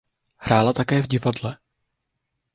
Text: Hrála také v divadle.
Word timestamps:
Hrála 0.37 0.73
také 0.73 1.01
v 1.01 1.07
divadle. 1.07 1.57